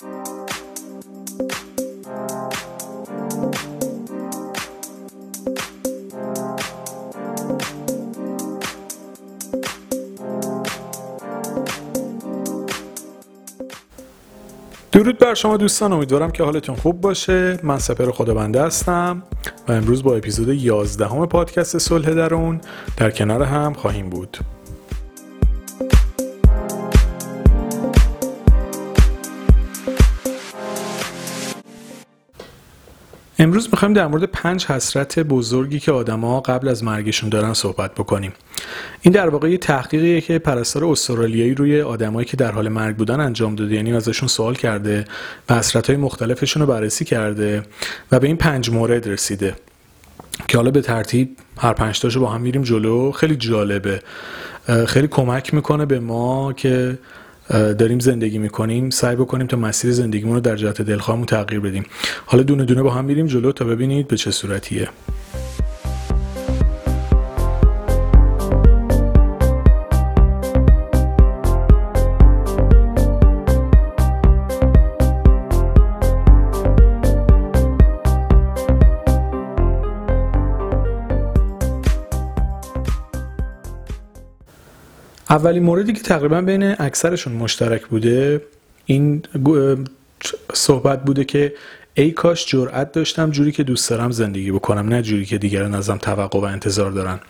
[0.00, 0.12] درود
[15.18, 17.58] بر شما دوستان امیدوارم که حالتون خوب باشه.
[17.62, 19.22] من سپر خدابنده هستم
[19.68, 22.60] و امروز با اپیزود 11 همه پادکست صلح درون
[22.96, 24.38] در کنار هم خواهیم بود.
[33.40, 38.32] امروز می‌خوایم در مورد پنج حسرت بزرگی که آدما قبل از مرگشون دارن صحبت بکنیم.
[39.02, 43.20] این در واقع یه تحقیقیه که پرستار استرالیایی روی آدمایی که در حال مرگ بودن
[43.20, 45.04] انجام داده یعنی ازشون سوال کرده
[45.48, 47.62] و حسرت های مختلفشون رو بررسی کرده
[48.12, 49.56] و به این پنج مورد رسیده.
[50.48, 53.12] که حالا به ترتیب هر پنج تاشو با هم میریم جلو.
[53.12, 54.02] خیلی جالبه.
[54.86, 56.98] خیلی کمک می‌کنه به ما که
[57.50, 61.84] داریم زندگی می‌کنیم سعی بکنیم تا مسیر زندگیمون رو در جهت دلخواهمون تغییر بدیم.
[62.26, 64.88] حالا دونه دونه با هم میریم جلو تا ببینید به چه صورتیه.
[85.30, 88.42] اولین موردی که تقریبا بین اکثرشون مشترک بوده
[88.86, 89.22] این
[90.54, 91.54] صحبت بوده که
[91.94, 95.96] ای کاش جرأت داشتم جوری که دوست دارم زندگی بکنم نه جوری که دیگران ازم
[95.96, 97.20] توقع و انتظار دارن.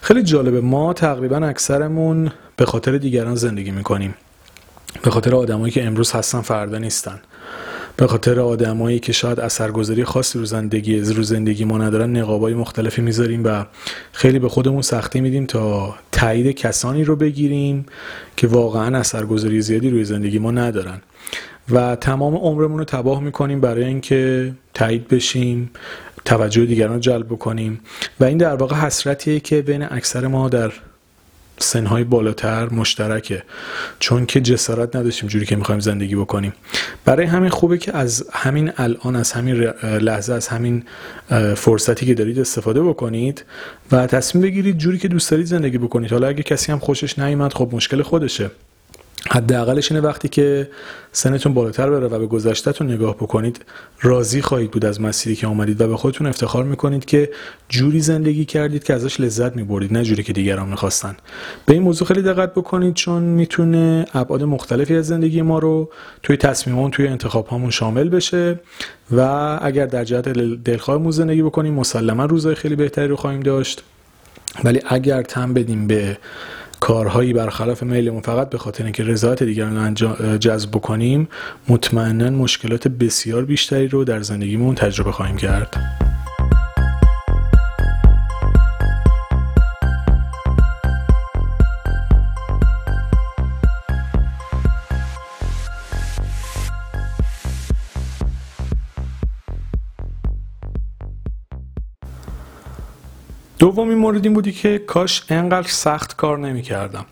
[0.00, 4.14] خیلی جالبه ما تقریبا اکثرمون به خاطر دیگران زندگی می‌کنیم.
[5.02, 7.20] به خاطر آدمایی که امروز هستن فردا نیستن.
[7.96, 13.02] به خاطر آدمایی که شاید اثرگذاری خاصی رو زندگی رو زندگی ما ندارن نقابای مختلفی
[13.02, 13.64] می‌ذاریم و
[14.12, 17.86] خیلی به خودمون سختی میدیم تا تایید کسانی رو بگیریم
[18.36, 21.00] که واقعا اثرگذاری زیادی روی زندگی ما ندارن.
[21.70, 25.70] و تمام عمرمون رو تباه می‌کنیم برای اینکه تایید بشیم
[26.24, 27.80] توجه دیگران رو جلب بکنیم.
[28.20, 30.72] و این در واقع حسرتیه که بین اکثر ما در
[31.64, 33.42] سنهای بالاتر مشترکه.
[33.98, 36.52] چون که جسارت نداشتیم جوری که می‌خوایم زندگی بکنیم.
[37.04, 40.82] برای همین خوبه که از همین الان از همین لحظه از همین
[41.56, 43.44] فرصتی که دارید استفاده بکنید
[43.92, 46.12] و تصمیم بگیرید جوری که دوست دارید زندگی بکنید.
[46.12, 48.50] حالا اگه کسی هم خوشش نیومد خب مشکل خودشه.
[49.30, 50.70] حداقلش اینه وقتی که
[51.12, 53.64] سنتون بالاتر بره و به گذشتهتون نگاه بکنید
[54.00, 57.30] راضی خواهید بود از مسیری که آمدید و به خودتون افتخار می‌کنید که
[57.68, 61.16] جوری زندگی کردید که ازش لذت می‌برید نه جوری که دیگران می‌خواستن.
[61.66, 65.90] به این موضوع خیلی دقت بکنید چون می‌تونه ابعاد مختلفی از زندگی ما رو
[66.22, 68.60] توی تصمیمون توی انتخاب هامون شامل بشه
[69.10, 69.20] و
[69.62, 70.28] اگر در جهت
[70.64, 73.82] دلخواهمون زندگی بکنیم مسلما روزای خیلی بهتری رو خواهیم داشت.
[74.64, 76.18] ولی اگر تم بدیم به
[76.84, 79.94] کارهایی برخلاف میلمون فقط به خاطر اینکه رضایت دیگران
[80.38, 81.28] جذب بکنیم
[81.68, 86.03] مطمئنا مشکلات بسیار بیشتری رو در زندگیمون تجربه خواهیم کرد.
[103.74, 107.04] دومین مورد این بودی که کاش انقدر سخت کار نمی کردم.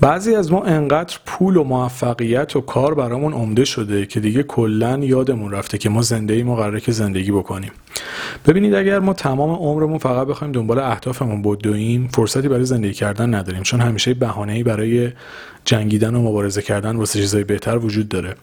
[0.00, 4.98] بعضی از ما انقدر پول و موفقیت و کار برامون عمده شده که دیگه کلا
[4.98, 7.72] یادمون رفته که ما زنده ای ما قراره که زندگی بکنیم
[8.46, 13.62] ببینید اگر ما تمام عمرمون فقط بخوایم دنبال اهدافمون بدویم فرصتی برای زندگی کردن نداریم
[13.62, 15.12] چون همیشه بهانه‌ای برای
[15.64, 18.34] جنگیدن و مبارزه کردن واسه چیزای بهتر وجود داره.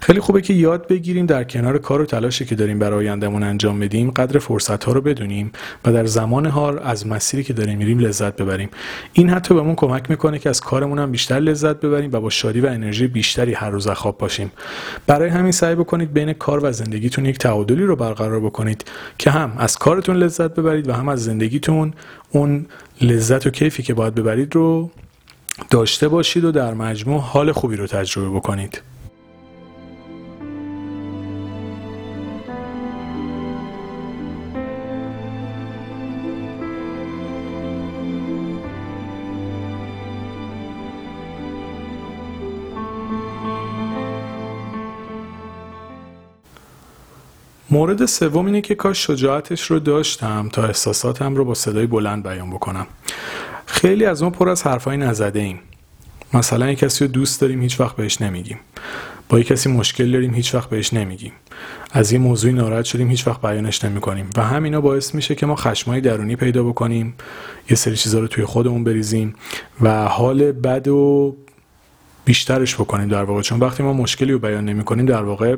[0.00, 3.80] خیلی خوبه که یاد بگیریم در کنار کار و تلاشی که داریم برای آیندهمون انجام
[3.80, 5.52] بدیم قدر فرصت ها رو بدونیم
[5.84, 8.68] و در زمان حال از مسیری که داریم میریم لذت ببریم.
[9.12, 12.60] این حتی بهمون کمک می‌کنه که از کارمون هم بیشتر لذت ببریم و با شادی
[12.60, 14.50] و انرژی بیشتری هر روز خواب باشیم.
[15.06, 18.84] برای همین سعی بکنید بین کار و زندگیتون یک تعادلی رو برقرار بکنید.
[19.18, 21.94] که هم از کارتون لذت ببرید و هم از زندگیتون
[22.30, 22.66] اون
[23.00, 24.90] لذت و کیفی که باید ببرید رو
[25.70, 28.82] داشته باشید و در مجموع حال خوبی رو تجربه بکنید.
[47.74, 52.50] مورد سوم اینه که کاش شجاعتش رو داشتم تا احساساتم رو با صدای بلند بیان
[52.50, 52.86] بکنم.
[53.66, 55.58] خیلی از ما پر از حرفای نزده ایم.
[56.34, 58.58] مثلا یک کسی رو دوست داریم هیچ وقت بهش نمیگیم.
[59.28, 61.32] با یک کسی مشکل داریم هیچ وقت بهش نمیگیم.
[61.92, 64.30] از یه موضوعی ناراحت شدیم هیچ وقت بیانش نمی‌کنیم.
[64.36, 67.14] و همینا باعث میشه که ما خشمای درونی پیدا بکنیم
[67.70, 69.34] یه سری چیزا رو توی خودمون بریزیم
[69.80, 71.36] و حال بد و
[72.24, 73.42] بیشترش بکنیم در واقع.
[73.42, 75.56] چون وقتی ما مشکلی رو بیان نمی کنیم در واقع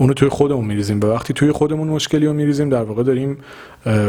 [0.00, 1.00] اونو توی خودمون میریزیم.
[1.00, 3.38] و وقتی توی خودمون مشکلی رو میریزیم در واقع داریم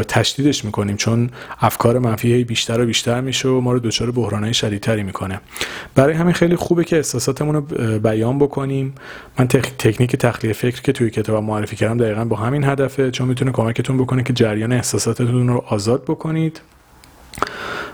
[0.08, 0.98] تشدیدش می‌کنیم.
[0.98, 1.30] چون
[1.60, 5.42] افکار منفی بیشتر و بیشتر میشه و ما رو دچار بحرانهای شدیدتری می‌کنه.
[5.96, 7.62] برای همین خیلی خوبه که احساساتمون رو
[8.00, 8.96] بیان بکنیم.
[9.40, 13.12] من تکنیک تخلیه فکر که توی کتاب معرفی کردم دقیقا با همین هدفه.
[13.12, 16.62] چون می‌تونه کمکتون بکنه که جریان احساساتتون رو آزاد بکنید.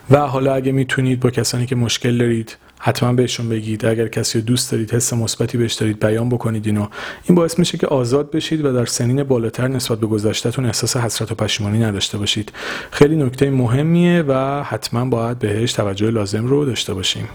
[0.10, 3.86] و حالا اگه می‌تونید با کسانی که مشکل دارید حتما بهشون بگید.
[3.86, 6.88] اگر کسی رو دوست دارید حس مثبتی بهش دارید بیان بکنید اینو.
[7.24, 11.32] این باعث میشه که آزاد بشید و در سنین بالاتر نسبت به گذشتهتون احساس حسرت
[11.32, 12.52] و پشیمانی نداشته باشید.
[12.92, 17.30] خیلی نکته مهمیه و حتما باید بهش توجه لازم رو داشته باشیم.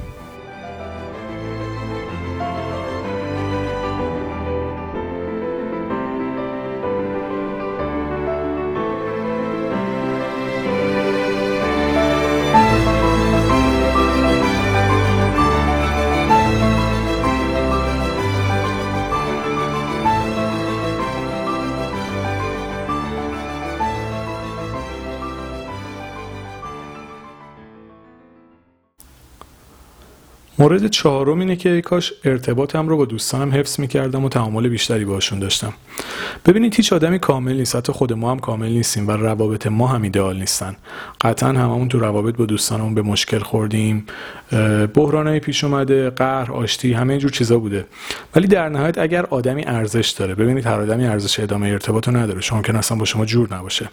[30.58, 35.38] مورد چهارم اینه که کاش ارتباطم رو با دوستانم حفظ می‌کردم و تعامل بیشتری باشون
[35.38, 35.72] داشتم.
[36.46, 40.02] ببینید هیچ آدمی کامل نیست حتی خود ما هم کامل نیستیم و روابط ما هم
[40.02, 40.76] ایدئال نیستن.
[41.20, 44.06] قطعا هممون تو روابط با دوستانمون به مشکل خوردیم.
[44.94, 47.86] بحرانای پیش اومده قهر آشتی همه جور چیزا بوده.
[48.36, 52.40] ولی در نهایت اگر آدمی ارزش داره ببینید هر آدمی ارزش ادامه ارتباط رو نداره
[52.40, 53.88] شما که اصلا با شما جور نباشه.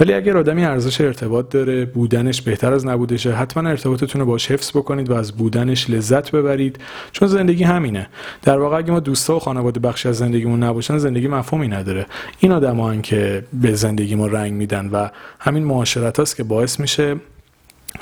[0.00, 4.70] ولی اگر آدمی ارزش ارتباط داره بودنش بهتر از نبودشه حتما ارتباطتون رو باش حفظ
[4.70, 6.78] بکنید و از بودنش لذت ببرید.
[7.12, 8.08] چون زندگی همینه.
[8.42, 12.06] در واقع اگه ما دوستا و خانواده بخشی از زندگیمون نباشن زندگی مفهومی نداره.
[12.40, 15.08] این آدمایی که به زندگی ما رنگ میدن و
[15.40, 17.16] همین معاشرت هاست که باعث میشه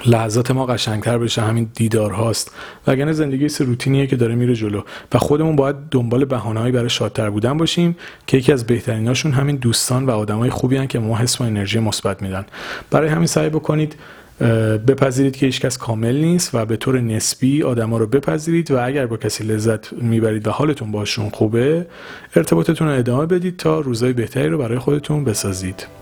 [0.07, 2.53] لحظات ما قشنگتر بشه همین دیدار هاست.
[2.87, 4.83] وگرنه زندگی سه روتینیه که داره میره جلو.
[5.13, 7.97] و خودمون باید دنبال بهانه‌ای برای شادتر بودن باشیم
[8.27, 11.79] که یکی از بهتریناشون همین دوستان و آدمای خوبی هن که ما حس و انرژی
[11.79, 12.45] مثبت میدن.
[12.91, 13.97] برای همین سعی بکنید
[14.87, 19.17] بپذیرید که هیچکس کامل نیست و به طور نسبی آدما رو بپذیرید و اگر با
[19.17, 21.87] کسی لذت می‌برید و حالتون باشون خوبه
[22.37, 26.00] ارتباطتون رو ادامه بدید تا روزای بهتری رو برای خودتون بسازید.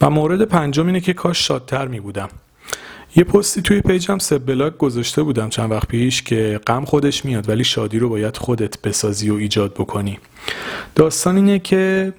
[0.00, 2.28] و مورد پنجم اینه که کاش شادتر می بودم.
[3.16, 7.48] یه پستی توی پیجم سب بلاگ گذاشته بودم چند وقت پیش که غم خودش میاد
[7.48, 10.18] ولی شادی رو باید خودت بسازی و ایجاد بکنی.
[10.94, 12.12] داستان اینه که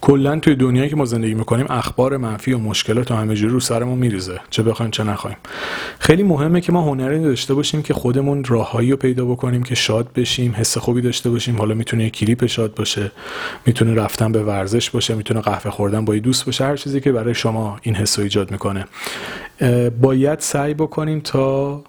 [0.00, 3.60] کلا توی دنیایی که ما زندگی می‌کنیم اخبار منفی و مشکلات و همه جوری رو
[3.60, 4.40] سرمون میریزه.
[4.50, 5.36] چه بخوایم چه نخوایم.
[5.98, 10.12] خیلی مهمه که ما هنری داشته باشیم که خودمون راههایی رو پیدا بکنیم که شاد
[10.12, 11.56] بشیم حس خوبی داشته باشیم.
[11.56, 13.12] حالا می‌تونه کلیپ شاد باشه
[13.66, 17.34] می‌تونه رفتن به ورزش باشه می‌تونه قهوه خوردن با دوست باشه هر چیزی که برای
[17.34, 18.84] شما این حس رو ایجاد می‌کنه.
[20.00, 21.82] باید سعی بکنیم تا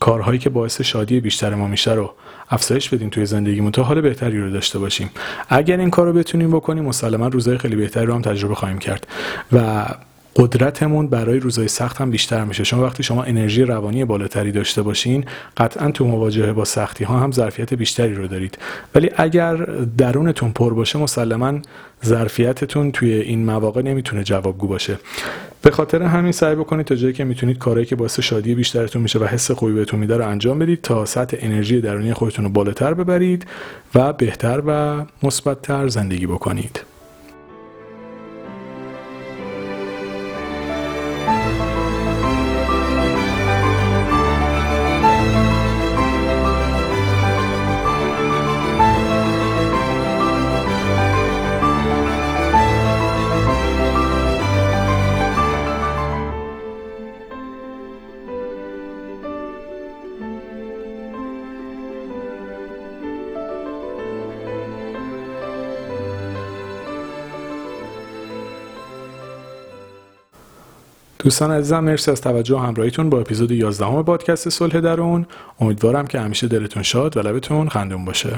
[0.00, 2.14] کارهایی که باعث شادی بیشتر ما میشه رو
[2.50, 5.10] افزایش بدیم توی زندگیمون تا حال بهتری رو داشته باشیم.
[5.48, 9.06] اگر این کار رو بتونیم بکنیم مسلما روزهای خیلی بهتری رو هم تجربه خواهیم کرد
[9.52, 9.86] و
[10.36, 12.64] قدرتمون برای روزهای سخت هم بیشتر میشه.
[12.64, 15.24] شما وقتی شما انرژی روانی بالاتری داشته باشین
[15.56, 18.58] قطعا تو مواجهه با سختی ها هم ظرفیت بیشتری رو دارید.
[18.94, 19.56] ولی اگر
[19.98, 21.52] درونتون پر باشه مسلما
[22.04, 24.98] ظرفیتتون توی این مواقع نمی‌تونه جوابگو باشه.
[25.66, 29.18] به خاطر همین سعی بکنید تا جایی که می‌تونید کارهایی که باعث شادی بیشترتون میشه
[29.18, 32.94] و حس خوبی بهتون میده رو انجام بدید تا سطح انرژی درونی خودتون رو بالاتر
[32.94, 33.46] ببرید
[33.94, 36.80] و بهتر و مثبتتر زندگی بکنید.
[71.26, 75.26] دوستان عزیزم مرسی از توجه و همراهیتون با اپیزود 11 پادکست صلح درون.
[75.60, 78.30] امیدوارم که همیشه دلتون شاد و لبتون خندون باشه.